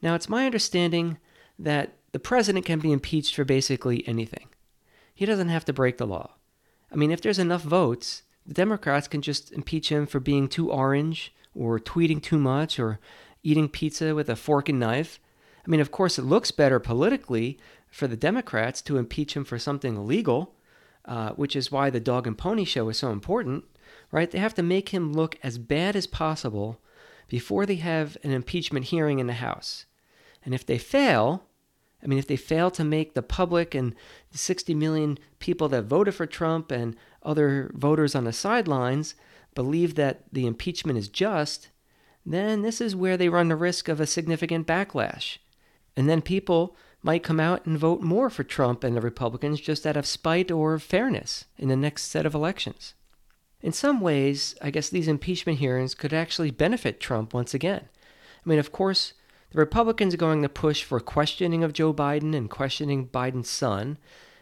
Now, 0.02 0.16
it's 0.16 0.30
my 0.30 0.46
understanding 0.46 1.18
that 1.60 1.96
the 2.14 2.20
president 2.20 2.66
can 2.66 2.80
be 2.80 2.94
impeached 2.94 3.36
for 3.36 3.44
basically 3.44 4.08
anything. 4.08 4.48
He 5.14 5.26
doesn't 5.26 5.50
have 5.50 5.66
to 5.66 5.74
break 5.74 5.98
the 5.98 6.08
law. 6.08 6.36
I 6.90 6.96
mean, 6.96 7.12
if 7.12 7.20
there's 7.20 7.40
enough 7.40 7.64
votes, 7.64 8.24
the 8.46 8.54
Democrats 8.54 9.10
can 9.10 9.22
just 9.22 9.52
impeach 9.52 9.90
him 9.90 10.08
for 10.08 10.22
being 10.22 10.48
too 10.48 10.72
orange 10.72 11.34
or 11.58 11.80
tweeting 11.80 12.22
too 12.22 12.38
much 12.38 12.80
or 12.80 13.00
eating 13.44 13.70
pizza 13.70 14.14
with 14.14 14.30
a 14.30 14.36
fork 14.36 14.70
and 14.70 14.80
knife. 14.80 15.20
I 15.66 15.70
mean, 15.70 15.80
of 15.80 15.92
course, 15.92 16.18
it 16.18 16.24
looks 16.24 16.52
better 16.52 16.80
politically 16.80 17.58
for 17.90 18.08
the 18.08 18.18
Democrats 18.18 18.82
to 18.84 18.98
impeach 18.98 19.36
him 19.36 19.44
for 19.44 19.58
something 19.58 19.96
illegal, 19.96 20.56
uh, 21.06 21.32
which 21.32 21.56
is 21.56 21.72
why 21.72 21.90
the 21.90 22.00
dog 22.00 22.28
and 22.28 22.38
pony 22.38 22.66
show 22.66 22.88
is 22.90 22.98
so 22.98 23.12
important, 23.12 23.66
right? 24.12 24.30
They 24.30 24.40
have 24.40 24.54
to 24.56 24.64
make 24.64 24.90
him 24.90 25.14
look 25.14 25.38
as 25.44 25.58
bad 25.58 25.96
as 25.96 26.08
possible 26.08 26.80
before 27.28 27.66
they 27.66 27.76
have 27.76 28.18
an 28.24 28.32
impeachment 28.32 28.86
hearing 28.86 29.20
in 29.20 29.28
the 29.28 29.34
House. 29.34 29.86
And 30.46 30.54
if 30.54 30.66
they 30.66 30.78
fail, 30.78 31.44
I 32.02 32.08
mean, 32.08 32.20
if 32.20 32.28
they 32.28 32.38
fail 32.38 32.72
to 32.72 32.84
make 32.84 33.14
the 33.14 33.22
public 33.22 33.74
and 33.76 33.96
the 34.32 34.38
60 34.38 34.74
million 34.76 35.18
people 35.40 35.68
that 35.70 35.84
voted 35.84 36.16
for 36.16 36.26
Trump 36.26 36.72
and 36.72 36.96
other 37.24 37.72
voters 37.74 38.16
on 38.16 38.24
the 38.24 38.34
sidelines 38.34 39.16
believe 39.58 39.96
that 39.96 40.22
the 40.32 40.46
impeachment 40.46 41.00
is 41.00 41.10
just, 41.10 41.70
then 42.24 42.62
this 42.62 42.80
is 42.80 42.96
where 42.96 43.18
they 43.18 43.28
run 43.28 43.48
the 43.48 43.56
risk 43.56 43.90
of 43.90 44.00
a 44.00 44.06
significant 44.06 44.68
backlash. 44.68 45.40
And 45.96 46.08
then 46.08 46.22
people 46.22 46.78
might 47.02 47.24
come 47.24 47.40
out 47.40 47.66
and 47.66 47.76
vote 47.76 48.02
more 48.02 48.30
for 48.30 48.44
Trump 48.44 48.84
and 48.84 48.96
the 48.96 49.02
Republicans 49.02 49.60
just 49.60 49.88
out 49.88 49.98
of 49.98 50.06
spite 50.06 50.52
or 50.52 50.78
fairness 50.78 51.46
in 51.58 51.70
the 51.70 51.76
next 51.76 52.04
set 52.04 52.24
of 52.24 52.36
elections. 52.36 52.94
In 53.60 53.72
some 53.72 54.00
ways, 54.00 54.54
I 54.62 54.70
guess 54.70 54.90
these 54.90 55.08
impeachment 55.08 55.58
hearings 55.58 55.96
could 55.96 56.14
actually 56.14 56.52
benefit 56.52 57.00
Trump 57.00 57.34
once 57.34 57.56
again. 57.56 57.90
I 58.46 58.50
mean, 58.50 58.60
of 58.60 58.72
course, 58.72 59.14
the 59.52 59.58
Republicans 59.58 60.14
are 60.14 60.18
going 60.18 60.44
to 60.44 60.50
push 60.50 60.84
for 60.84 61.00
questioning 61.00 61.64
of 61.64 61.74
Joe 61.74 61.96
Biden 61.96 62.36
and 62.36 62.48
questioning 62.48 63.08
Biden's 63.08 63.50
son, 63.50 63.98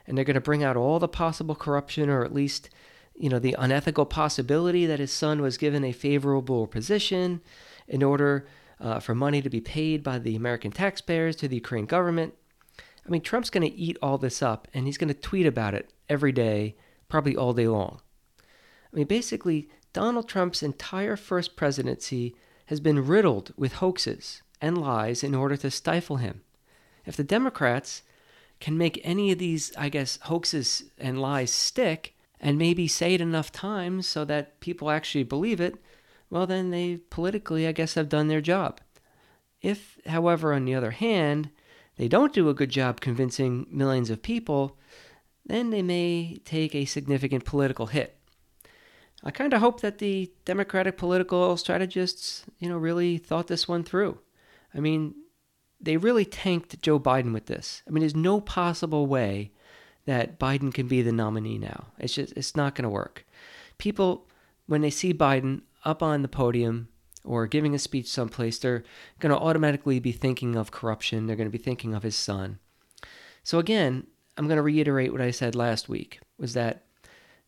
and 0.06 0.18
they're 0.18 0.26
going 0.26 0.34
to 0.34 0.42
bring 0.42 0.62
out 0.62 0.76
all 0.76 1.00
the 1.00 1.08
possible 1.08 1.56
corruption 1.56 2.10
or 2.10 2.26
at 2.26 2.34
least, 2.34 2.70
you 3.18 3.30
know, 3.30 3.40
the 3.40 3.56
unethical 3.58 4.06
possibility 4.06 4.86
that 4.86 5.00
his 5.00 5.12
son 5.12 5.42
was 5.42 5.58
given 5.58 5.84
a 5.84 5.92
favorable 5.92 6.68
position 6.68 7.42
in 7.88 8.04
order 8.04 8.46
uh, 8.80 9.00
for 9.00 9.16
money 9.16 9.42
to 9.42 9.50
be 9.50 9.62
paid 9.62 10.04
by 10.04 10.20
the 10.20 10.36
American 10.36 10.72
taxpayers 10.72 11.36
to 11.38 11.48
the 11.48 11.56
Ukraine 11.56 11.86
government. 11.86 12.34
I 13.06 13.10
mean, 13.10 13.22
Trump's 13.22 13.50
going 13.50 13.70
to 13.70 13.78
eat 13.78 13.98
all 14.02 14.18
this 14.18 14.42
up 14.42 14.68
and 14.74 14.86
he's 14.86 14.98
going 14.98 15.14
to 15.14 15.14
tweet 15.14 15.46
about 15.46 15.74
it 15.74 15.94
every 16.10 16.32
day, 16.32 16.76
probably 17.08 17.36
all 17.36 17.54
day 17.54 17.68
long. 17.68 18.02
I 18.42 18.98
mean, 18.98 19.08
basically, 19.08 19.70
Donald 19.94 20.28
Trump's 20.28 20.64
entire 20.64 21.16
first 21.16 21.56
presidency 21.56 22.36
has 22.68 22.80
been 22.80 23.06
riddled 23.06 23.54
with 23.56 23.74
hoaxes 23.74 24.42
and 24.60 24.78
lies 24.78 25.24
in 25.24 25.36
order 25.36 25.56
to 25.58 25.72
stifle 25.72 26.18
him. 26.18 26.42
If 27.06 27.16
the 27.16 27.24
Democrats 27.24 28.02
can 28.60 28.78
make 28.78 29.00
any 29.04 29.32
of 29.32 29.38
these, 29.38 29.72
I 29.78 29.90
guess, 29.90 30.18
hoaxes 30.24 30.86
and 30.98 31.22
lies 31.22 31.52
stick 31.52 32.15
and 32.46 32.60
maybe 32.60 32.88
say 32.88 33.16
it 33.16 33.22
enough 33.22 33.52
times 33.52 34.06
so 34.06 34.24
that 34.24 34.60
people 34.60 34.92
actually 34.92 35.24
believe 35.24 35.60
it, 35.60 35.84
well, 36.30 36.46
then 36.46 36.70
they 36.70 36.98
politically, 37.10 37.66
I 37.66 37.72
guess, 37.72 37.96
have 37.96 38.08
done 38.08 38.28
their 38.28 38.40
job. 38.40 38.80
If, 39.64 39.98
however, 40.06 40.54
on 40.54 40.66
the 40.66 40.76
other 40.76 40.92
hand, 40.92 41.50
they 41.98 42.08
don't 42.08 42.34
do 42.34 42.48
a 42.48 42.54
good 42.54 42.70
job 42.70 43.02
convincing 43.02 43.66
millions 43.72 44.12
of 44.12 44.22
people, 44.22 44.78
then 45.44 45.72
they 45.72 45.82
may 45.82 46.40
take 46.46 46.76
a 46.76 46.86
significant 46.86 47.46
political 47.46 47.88
hit. 47.88 48.16
I 49.24 49.32
kind 49.32 49.52
of 49.52 49.60
hope 49.60 49.82
that 49.82 49.98
the 49.98 50.32
Democratic 50.46 50.98
political 50.98 51.58
strategists, 51.58 52.44
you 52.60 52.70
know, 52.70 52.78
really 52.78 53.18
thought 53.18 53.48
this 53.48 53.68
one 53.68 53.84
through. 53.84 54.20
I 54.72 54.82
mean, 54.82 55.16
they 55.82 55.98
really 55.98 56.26
tanked 56.26 56.80
Joe 56.84 57.00
Biden 57.00 57.34
with 57.34 57.48
this. 57.48 57.82
I 57.88 57.90
mean, 57.90 58.02
there's 58.02 58.16
no 58.16 58.40
possible 58.40 59.08
way 59.08 59.52
that 60.06 60.40
Biden 60.40 60.74
can 60.74 60.88
be 60.88 61.02
the 61.02 61.12
nominee 61.12 61.58
now. 61.58 61.88
It's 62.00 62.14
just 62.14 62.34
it's 62.34 62.56
not 62.56 62.76
going 62.76 62.84
to 62.84 62.90
work. 62.90 63.26
People 63.78 64.28
when 64.68 64.82
they 64.82 64.90
see 64.90 65.14
Biden 65.14 65.62
up 65.84 66.02
on 66.02 66.22
the 66.22 66.28
podium 66.28 66.88
or 67.24 67.48
giving 67.48 67.76
a 67.76 67.80
speech 67.80 68.08
someplace, 68.08 68.58
they're 68.58 68.84
going 69.20 69.34
to 69.34 69.42
automatically 69.42 70.00
be 70.00 70.12
thinking 70.12 70.56
of 70.56 70.72
corruption. 70.72 71.26
They're 71.26 71.36
going 71.36 71.50
to 71.50 71.58
be 71.58 71.64
thinking 71.64 71.94
of 71.94 72.04
his 72.04 72.16
son. 72.16 72.60
So 73.44 73.60
again, 73.60 74.08
I'm 74.38 74.48
going 74.48 74.58
to 74.58 74.64
reiterate 74.64 75.12
what 75.12 75.22
I 75.22 75.32
said 75.32 75.56
last 75.56 75.88
week 75.88 76.20
was 76.38 76.54
that 76.54 76.84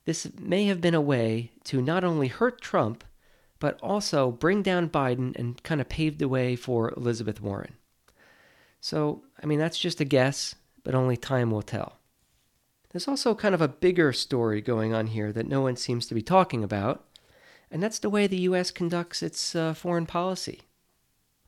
this 0.06 0.28
may 0.40 0.66
have 0.66 0.80
been 0.80 0.96
a 0.96 1.02
way 1.02 1.52
to 1.66 1.82
not 1.82 2.04
only 2.04 2.28
hurt 2.28 2.62
Trump, 2.62 3.04
but 3.60 3.80
also 3.82 4.32
bring 4.32 4.62
down 4.62 4.90
Biden 4.90 5.36
and 5.36 5.62
kind 5.64 5.82
of 5.82 5.90
pave 5.90 6.18
the 6.18 6.30
way 6.30 6.56
for 6.56 6.94
Elizabeth 6.96 7.42
Warren. 7.42 7.74
So, 8.80 9.24
I 9.42 9.48
mean, 9.48 9.60
that's 9.60 9.80
just 9.80 10.00
a 10.00 10.06
guess, 10.06 10.56
but 10.84 10.96
only 10.96 11.18
time 11.18 11.52
will 11.52 11.64
tell. 11.64 11.97
There's 12.92 13.08
also 13.08 13.36
kind 13.36 13.54
of 13.54 13.62
a 13.62 13.68
bigger 13.68 14.14
story 14.14 14.62
going 14.62 14.94
on 14.94 15.08
here 15.08 15.32
that 15.34 15.48
no 15.48 15.62
one 15.62 15.76
seems 15.76 16.08
to 16.08 16.16
be 16.16 16.22
talking 16.22 16.64
about, 16.64 17.06
and 17.70 17.84
that's 17.84 18.00
the 18.00 18.10
way 18.10 18.28
the 18.28 18.42
U.S. 18.42 18.72
conducts 18.72 19.22
its 19.22 19.56
uh, 19.56 19.74
foreign 19.74 20.06
policy. 20.06 20.62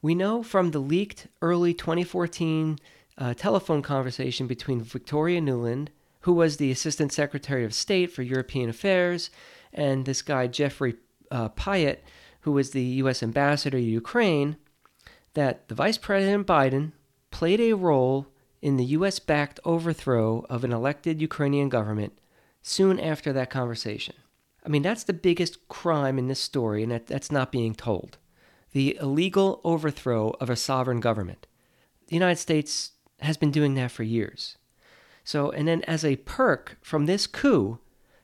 We 0.02 0.16
know 0.16 0.44
from 0.44 0.72
the 0.72 0.80
leaked 0.80 1.28
early 1.42 1.74
2014 1.74 2.78
uh, 3.18 3.34
telephone 3.34 3.82
conversation 3.82 4.48
between 4.48 4.82
Victoria 4.82 5.42
Nuland, 5.42 5.90
who 6.22 6.34
was 6.34 6.58
the 6.58 6.72
Assistant 6.72 7.14
Secretary 7.14 7.64
of 7.64 7.74
State 7.74 8.12
for 8.12 8.22
European 8.22 8.70
Affairs, 8.70 9.30
and 9.74 10.06
this 10.06 10.22
guy, 10.22 10.48
Jeffrey 10.48 10.96
uh, 11.32 11.50
Pyatt, 11.50 12.00
who 12.42 12.52
was 12.52 12.72
the 12.72 12.84
U.S. 12.84 13.22
Ambassador 13.22 13.78
to 13.78 13.84
Ukraine, 13.84 14.58
that 15.34 15.68
the 15.68 15.76
Vice 15.76 15.98
President 15.98 16.48
Biden 16.48 16.94
played 17.32 17.60
a 17.60 17.74
role 17.74 18.28
in 18.62 18.78
the 18.78 18.86
U.S. 18.86 19.20
backed 19.20 19.60
overthrow 19.64 20.46
of 20.50 20.64
an 20.64 20.74
elected 20.74 21.22
Ukrainian 21.22 21.70
government 21.70 22.20
soon 22.62 23.00
after 23.00 23.32
that 23.34 23.50
conversation. 23.50 24.16
I 24.66 24.70
mean, 24.70 24.82
that's 24.82 25.04
the 25.04 25.14
biggest 25.14 25.68
crime 25.70 26.20
in 26.20 26.28
this 26.28 26.40
story, 26.40 26.84
and 26.84 26.92
that, 26.92 27.08
that's 27.08 27.32
not 27.32 27.52
being 27.52 27.74
told. 27.74 28.18
The 28.72 28.98
illegal 29.02 29.62
overthrow 29.64 30.36
of 30.40 30.50
a 30.50 30.56
sovereign 30.56 31.00
government. 31.00 31.48
The 32.08 32.16
United 32.16 32.40
States 32.40 32.92
has 33.22 33.38
been 33.38 33.52
doing 33.52 33.76
that 33.76 33.92
for 33.92 34.04
years. 34.04 34.58
So, 35.24 35.52
and 35.52 35.68
then 35.68 35.84
as 35.84 36.04
a 36.04 36.18
perk 36.18 36.78
from 36.82 37.06
this 37.06 37.28
coup, 37.28 37.80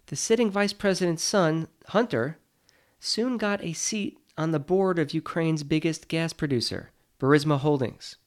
the 0.07 0.15
sitting 0.15 0.51
vice 0.51 0.73
president's 0.73 1.23
son, 1.23 1.67
Hunter, 1.87 2.37
soon 2.99 3.37
got 3.37 3.63
a 3.63 3.73
seat 3.73 4.19
on 4.37 4.51
the 4.51 4.59
board 4.59 4.99
of 4.99 5.13
Ukraine's 5.13 5.63
biggest 5.63 6.07
gas 6.07 6.33
producer, 6.33 6.91
Burisma 7.19 7.59
Holdings. 7.59 8.17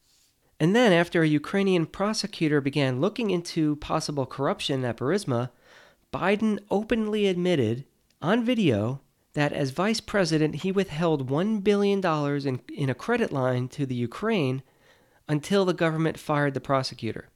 And 0.60 0.74
then, 0.74 0.92
after 0.92 1.22
a 1.22 1.28
Ukrainian 1.28 1.86
prosecutor 1.86 2.60
began 2.60 3.00
looking 3.00 3.30
into 3.30 3.76
possible 3.76 4.26
corruption 4.26 4.84
at 4.84 4.96
Burisma, 4.96 5.50
Biden 6.12 6.58
openly 6.70 7.26
admitted 7.26 7.84
on 8.20 8.44
video 8.44 9.00
that 9.34 9.52
as 9.52 9.70
vice 9.70 10.00
president, 10.00 10.56
he 10.56 10.72
withheld 10.72 11.30
$1 11.30 11.62
billion 11.62 12.04
in, 12.46 12.60
in 12.74 12.90
a 12.90 12.94
credit 12.94 13.30
line 13.30 13.68
to 13.68 13.86
the 13.86 13.94
Ukraine 13.94 14.62
until 15.28 15.64
the 15.64 15.74
government 15.74 16.18
fired 16.18 16.54
the 16.54 16.60
prosecutor. 16.60 17.28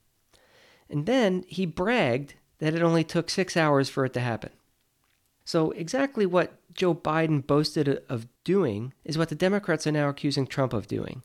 And 0.89 1.05
then 1.05 1.45
he 1.47 1.65
bragged 1.65 2.33
that 2.59 2.73
it 2.73 2.81
only 2.81 3.03
took 3.03 3.29
six 3.29 3.55
hours 3.55 3.87
for 3.87 4.03
it 4.05 4.13
to 4.13 4.19
happen. 4.19 4.49
So, 5.45 5.71
exactly 5.71 6.25
what 6.25 6.59
Joe 6.73 6.93
Biden 6.93 7.45
boasted 7.45 8.01
of 8.09 8.27
doing 8.43 8.93
is 9.03 9.17
what 9.17 9.29
the 9.29 9.35
Democrats 9.35 9.85
are 9.85 9.91
now 9.91 10.09
accusing 10.09 10.47
Trump 10.47 10.73
of 10.73 10.87
doing. 10.87 11.23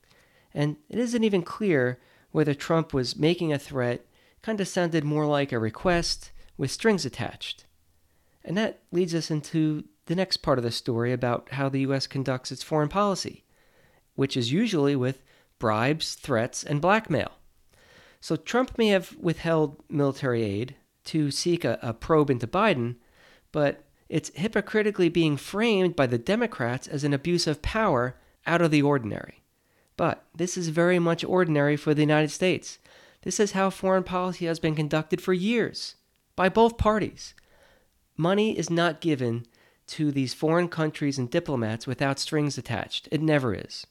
And 0.54 0.76
it 0.88 0.98
isn't 0.98 1.24
even 1.24 1.42
clear 1.42 1.98
whether 2.30 2.54
Trump 2.54 2.92
was 2.92 3.16
making 3.16 3.52
a 3.52 3.58
threat, 3.58 4.06
kind 4.42 4.60
of 4.60 4.68
sounded 4.68 5.04
more 5.04 5.26
like 5.26 5.52
a 5.52 5.58
request 5.58 6.30
with 6.56 6.70
strings 6.70 7.04
attached. 7.04 7.64
And 8.44 8.56
that 8.56 8.80
leads 8.92 9.14
us 9.14 9.30
into 9.30 9.84
the 10.06 10.16
next 10.16 10.38
part 10.38 10.58
of 10.58 10.64
the 10.64 10.70
story 10.70 11.12
about 11.12 11.50
how 11.52 11.68
the 11.68 11.80
U.S. 11.80 12.06
conducts 12.06 12.50
its 12.50 12.62
foreign 12.62 12.88
policy, 12.88 13.44
which 14.14 14.36
is 14.36 14.52
usually 14.52 14.96
with 14.96 15.22
bribes, 15.58 16.14
threats, 16.14 16.64
and 16.64 16.80
blackmail. 16.80 17.32
So 18.20 18.36
Trump 18.36 18.76
may 18.78 18.88
have 18.88 19.16
withheld 19.18 19.82
military 19.88 20.42
aid 20.42 20.76
to 21.04 21.30
seek 21.30 21.64
a, 21.64 21.78
a 21.82 21.92
probe 21.92 22.30
into 22.30 22.46
Biden, 22.46 22.96
but 23.52 23.84
it's 24.08 24.30
hypocritically 24.34 25.08
being 25.08 25.36
framed 25.36 25.94
by 25.94 26.06
the 26.06 26.18
Democrats 26.18 26.88
as 26.88 27.04
an 27.04 27.12
abuse 27.12 27.46
of 27.46 27.62
power 27.62 28.16
out 28.46 28.62
of 28.62 28.70
the 28.70 28.82
ordinary. 28.82 29.42
But 29.98 30.24
this 30.34 30.56
is 30.56 30.68
very 30.68 31.00
much 31.00 31.24
ordinary 31.24 31.76
for 31.76 31.92
the 31.92 32.02
United 32.02 32.30
States. 32.30 32.78
This 33.22 33.40
is 33.40 33.52
how 33.52 33.68
foreign 33.68 34.04
policy 34.04 34.46
has 34.46 34.60
been 34.60 34.76
conducted 34.76 35.20
for 35.20 35.34
years 35.34 35.96
by 36.36 36.48
both 36.48 36.78
parties. 36.78 37.34
Money 38.16 38.56
is 38.56 38.70
not 38.70 39.00
given 39.00 39.44
to 39.88 40.12
these 40.12 40.32
foreign 40.32 40.68
countries 40.68 41.18
and 41.18 41.28
diplomats 41.28 41.86
without 41.86 42.20
strings 42.20 42.56
attached. 42.56 43.08
It 43.10 43.20
never 43.20 43.52
is. 43.52 43.86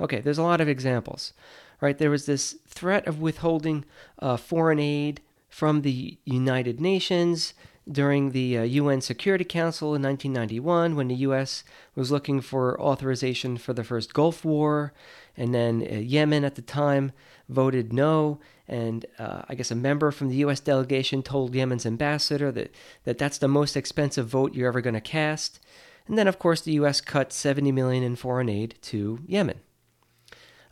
Okay, 0.00 0.20
there's 0.20 0.38
a 0.38 0.42
lot 0.42 0.60
of 0.60 0.68
examples. 0.68 1.32
Right, 1.80 1.98
there 1.98 2.10
was 2.10 2.26
this 2.26 2.58
threat 2.68 3.08
of 3.08 3.20
withholding 3.20 3.84
uh, 4.20 4.36
foreign 4.36 4.78
aid 4.78 5.20
from 5.48 5.82
the 5.82 6.16
United 6.24 6.80
Nations 6.80 7.54
during 7.90 8.30
the 8.30 8.58
uh, 8.58 8.62
UN 8.62 9.00
Security 9.00 9.44
Council 9.44 9.94
in 9.94 10.02
1991 10.02 10.94
when 10.94 11.08
the 11.08 11.16
U.S. 11.16 11.64
was 11.94 12.10
looking 12.10 12.40
for 12.40 12.80
authorization 12.80 13.56
for 13.56 13.72
the 13.72 13.84
first 13.84 14.14
Gulf 14.14 14.44
War, 14.44 14.92
and 15.36 15.54
then 15.54 15.86
uh, 15.90 15.96
Yemen 15.96 16.44
at 16.44 16.54
the 16.54 16.62
time 16.62 17.12
voted 17.48 17.92
no. 17.92 18.38
And 18.68 19.04
uh, 19.18 19.42
I 19.48 19.54
guess 19.54 19.70
a 19.70 19.74
member 19.74 20.10
from 20.10 20.28
the 20.28 20.36
U.S. 20.36 20.60
delegation 20.60 21.22
told 21.22 21.54
Yemen's 21.54 21.84
ambassador 21.84 22.52
that, 22.52 22.74
that 23.04 23.18
that's 23.18 23.38
the 23.38 23.48
most 23.48 23.76
expensive 23.76 24.28
vote 24.28 24.54
you're 24.54 24.68
ever 24.68 24.80
going 24.80 24.94
to 24.94 25.00
cast. 25.00 25.60
And 26.06 26.16
then, 26.16 26.28
of 26.28 26.38
course, 26.38 26.60
the 26.60 26.72
U.S. 26.72 27.00
cut 27.00 27.32
70 27.32 27.72
million 27.72 28.02
in 28.02 28.16
foreign 28.16 28.48
aid 28.48 28.76
to 28.82 29.20
Yemen. 29.26 29.60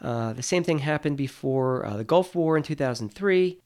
Uh, 0.01 0.33
the 0.33 0.43
same 0.43 0.65
thing 0.65 0.79
happened 0.79 1.17
before 1.17 1.85
uh, 1.85 1.97
the 1.97 2.05
Gulf 2.05 2.35
War 2.35 2.57
in 2.57 2.63
2003. 2.63 3.59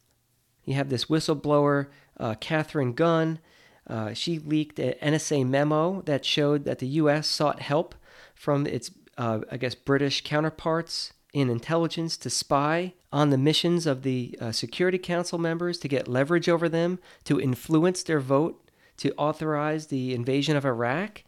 You 0.64 0.74
have 0.74 0.88
this 0.88 1.06
whistleblower, 1.06 1.88
uh, 2.18 2.34
Katharine 2.40 2.92
Gun. 2.92 3.38
Uh, 3.86 4.14
she 4.14 4.38
leaked 4.38 4.78
an 4.78 4.94
NSA 5.02 5.46
memo 5.46 6.02
that 6.02 6.24
showed 6.24 6.64
that 6.64 6.78
the 6.78 6.86
U.S. 6.86 7.26
sought 7.26 7.60
help 7.60 7.94
from 8.34 8.66
its, 8.66 8.90
uh, 9.18 9.40
I 9.50 9.56
guess, 9.56 9.74
British 9.74 10.22
counterparts 10.22 11.12
in 11.32 11.50
intelligence 11.50 12.16
to 12.18 12.30
spy 12.30 12.94
on 13.12 13.30
the 13.30 13.38
missions 13.38 13.86
of 13.86 14.02
the 14.02 14.38
uh, 14.40 14.52
Security 14.52 14.98
Council 14.98 15.38
members 15.38 15.78
to 15.78 15.88
get 15.88 16.08
leverage 16.08 16.48
over 16.48 16.68
them, 16.68 16.98
to 17.24 17.40
influence 17.40 18.02
their 18.02 18.20
vote 18.20 18.64
to 18.96 19.12
authorize 19.16 19.88
the 19.88 20.14
invasion 20.14 20.56
of 20.56 20.64
Iraq. 20.64 21.24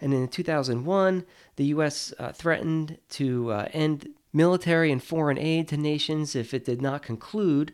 And 0.00 0.14
in 0.14 0.28
2001, 0.28 1.24
the 1.56 1.64
U.S. 1.66 2.14
Uh, 2.18 2.32
threatened 2.32 2.98
to 3.10 3.50
uh, 3.52 3.68
end 3.72 4.08
military 4.32 4.92
and 4.92 5.02
foreign 5.02 5.38
aid 5.38 5.68
to 5.68 5.76
nations 5.76 6.36
if 6.36 6.54
it 6.54 6.64
did 6.64 6.80
not 6.80 7.02
conclude 7.02 7.72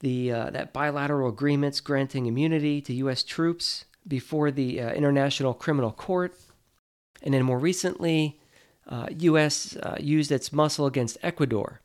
the 0.00 0.32
uh, 0.32 0.50
that 0.50 0.72
bilateral 0.72 1.28
agreements 1.28 1.80
granting 1.80 2.26
immunity 2.26 2.80
to 2.82 2.94
U.S. 2.94 3.22
troops 3.22 3.84
before 4.06 4.50
the 4.50 4.80
uh, 4.80 4.92
International 4.92 5.54
Criminal 5.54 5.92
Court. 5.92 6.34
And 7.22 7.34
then 7.34 7.42
more 7.42 7.58
recently, 7.58 8.38
uh, 8.86 9.08
U.S. 9.10 9.76
Uh, 9.76 9.96
used 9.98 10.30
its 10.30 10.52
muscle 10.52 10.86
against 10.86 11.18
Ecuador, 11.22 11.80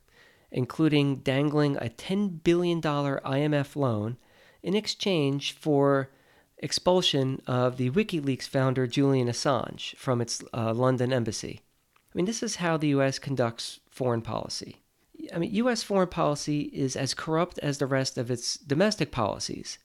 including 0.50 1.16
dangling 1.16 1.76
a 1.76 1.88
$10 1.88 2.42
billion 2.44 2.80
IMF 2.80 3.74
loan 3.74 4.18
in 4.62 4.74
exchange 4.74 5.52
for 5.52 6.10
expulsion 6.58 7.42
of 7.46 7.76
the 7.76 7.90
WikiLeaks 7.90 8.46
founder 8.46 8.86
Julian 8.86 9.28
Assange 9.28 9.96
from 9.96 10.20
its 10.20 10.44
uh, 10.54 10.72
London 10.72 11.12
embassy. 11.12 11.60
I 12.14 12.18
mean, 12.18 12.26
this 12.26 12.42
is 12.42 12.56
how 12.56 12.76
the 12.76 12.88
U.S. 12.88 13.18
conducts 13.18 13.80
foreign 13.90 14.22
policy. 14.22 14.81
I 15.34 15.38
mean, 15.38 15.54
U.S. 15.54 15.82
foreign 15.82 16.08
policy 16.08 16.62
is 16.72 16.96
as 16.96 17.14
corrupt 17.14 17.58
as 17.60 17.78
the 17.78 17.86
rest 17.86 18.18
of 18.18 18.30
its 18.30 18.56
domestic 18.56 19.10
policies. 19.10 19.78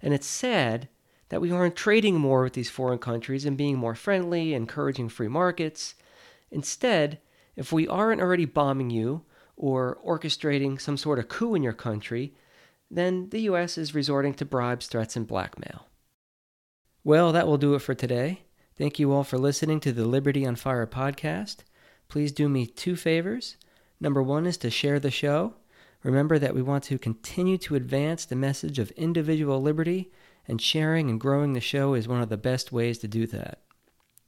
And 0.00 0.14
it's 0.14 0.26
sad 0.26 0.88
that 1.28 1.40
we 1.40 1.50
aren't 1.50 1.76
trading 1.76 2.18
more 2.18 2.42
with 2.44 2.54
these 2.54 2.70
foreign 2.70 2.98
countries 2.98 3.44
and 3.44 3.56
being 3.56 3.76
more 3.76 3.94
friendly, 3.94 4.54
encouraging 4.54 5.08
free 5.08 5.28
markets. 5.28 5.94
Instead, 6.50 7.18
if 7.56 7.72
we 7.72 7.86
aren't 7.88 8.20
already 8.20 8.44
bombing 8.44 8.90
you 8.90 9.24
or 9.56 9.98
orchestrating 10.06 10.80
some 10.80 10.96
sort 10.96 11.18
of 11.18 11.28
coup 11.28 11.54
in 11.54 11.62
your 11.62 11.72
country, 11.72 12.34
then 12.90 13.28
the 13.30 13.40
U.S. 13.42 13.76
is 13.76 13.94
resorting 13.94 14.32
to 14.34 14.44
bribes, 14.44 14.86
threats, 14.86 15.16
and 15.16 15.26
blackmail. 15.26 15.86
Well, 17.04 17.32
that 17.32 17.46
will 17.46 17.58
do 17.58 17.74
it 17.74 17.80
for 17.80 17.94
today. 17.94 18.42
Thank 18.76 18.98
you 18.98 19.12
all 19.12 19.24
for 19.24 19.38
listening 19.38 19.80
to 19.80 19.92
the 19.92 20.04
Liberty 20.06 20.46
on 20.46 20.56
Fire 20.56 20.86
podcast. 20.86 21.58
Please 22.08 22.32
do 22.32 22.48
me 22.48 22.66
two 22.66 22.96
favors. 22.96 23.56
Number 24.00 24.22
one 24.22 24.46
is 24.46 24.56
to 24.58 24.70
share 24.70 25.00
the 25.00 25.10
show. 25.10 25.54
Remember 26.02 26.38
that 26.38 26.54
we 26.54 26.62
want 26.62 26.84
to 26.84 26.98
continue 26.98 27.58
to 27.58 27.74
advance 27.74 28.24
the 28.24 28.36
message 28.36 28.78
of 28.78 28.90
individual 28.92 29.60
liberty, 29.60 30.12
and 30.46 30.60
sharing 30.62 31.10
and 31.10 31.20
growing 31.20 31.52
the 31.52 31.60
show 31.60 31.94
is 31.94 32.08
one 32.08 32.22
of 32.22 32.28
the 32.28 32.36
best 32.36 32.72
ways 32.72 32.98
to 32.98 33.08
do 33.08 33.26
that. 33.26 33.60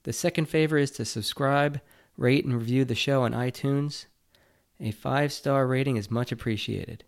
The 0.02 0.12
second 0.12 0.46
favor 0.46 0.76
is 0.78 0.90
to 0.92 1.04
subscribe, 1.04 1.80
rate, 2.16 2.44
and 2.44 2.54
review 2.54 2.84
the 2.84 2.94
show 2.94 3.22
on 3.22 3.32
iTunes. 3.32 4.06
A 4.80 4.90
five 4.90 5.32
star 5.32 5.66
rating 5.66 5.96
is 5.96 6.10
much 6.10 6.32
appreciated. 6.32 7.04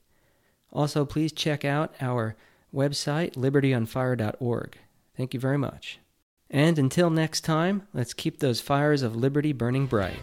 Also, 0.72 1.04
please 1.04 1.32
check 1.32 1.64
out 1.64 1.94
our 2.00 2.36
website, 2.74 3.34
libertyonfire.org. 3.34 4.78
Thank 5.16 5.34
you 5.34 5.40
very 5.40 5.58
much. 5.58 5.98
And 6.50 6.78
until 6.78 7.10
next 7.10 7.42
time, 7.42 7.86
let's 7.92 8.14
keep 8.14 8.38
those 8.38 8.60
fires 8.60 9.02
of 9.02 9.16
liberty 9.16 9.52
burning 9.52 9.86
bright. 9.86 10.20